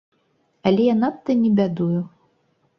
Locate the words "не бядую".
1.45-2.01